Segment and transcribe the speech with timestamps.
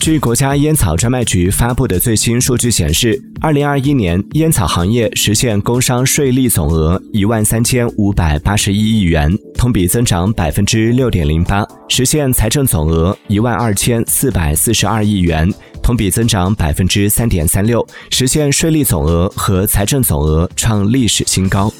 [0.00, 15.50] 据国家烟草专卖局发布的最新数据显示二零二一年烟草行业实现工商税利总额一万三千五百八十一亿元同比增长百分之六点零八实现财政总额一万二千四百四十二亿元
[15.82, 21.72] 同比增长百分之三点三六实现税利总额和财政总额创历史新高。